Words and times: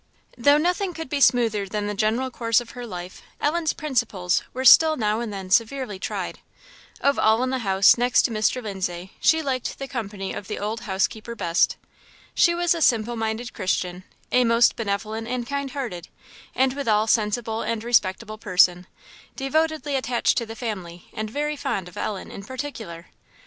Though 0.35 0.57
nothing 0.57 0.95
could 0.95 1.09
be 1.09 1.21
smoother 1.21 1.67
than 1.67 1.85
the 1.85 1.93
general 1.93 2.31
course 2.31 2.59
of 2.59 2.71
her 2.71 2.87
life, 2.87 3.21
Ellen's 3.39 3.71
principles 3.71 4.41
were 4.51 4.65
still 4.65 4.97
now 4.97 5.19
and 5.19 5.31
then 5.31 5.51
severely 5.51 5.99
tried. 5.99 6.39
Of 7.01 7.19
all 7.19 7.43
in 7.43 7.51
the 7.51 7.59
house, 7.59 7.99
next 7.99 8.23
to 8.23 8.31
Mr. 8.31 8.63
Lindsay, 8.63 9.13
she 9.19 9.43
liked 9.43 9.77
the 9.77 9.87
company 9.87 10.33
of 10.33 10.47
the 10.47 10.57
old 10.57 10.79
housekeeper 10.89 11.35
best. 11.35 11.77
She 12.33 12.55
was 12.55 12.73
a 12.73 12.81
simple 12.81 13.15
minded 13.15 13.53
Christian, 13.53 14.03
a 14.31 14.43
most 14.43 14.75
benevolent 14.75 15.27
and 15.27 15.45
kind 15.45 15.69
hearted, 15.69 16.07
and 16.55 16.73
withal 16.73 17.05
sensible 17.05 17.61
and 17.61 17.83
respectable 17.83 18.39
person; 18.39 18.87
devotedly 19.35 19.95
attached 19.95 20.35
to 20.39 20.47
the 20.47 20.55
family, 20.55 21.09
and 21.13 21.29
very 21.29 21.55
fond 21.55 21.87
of 21.87 21.95
Ellen 21.95 22.31
in 22.31 22.43
particular. 22.43 23.09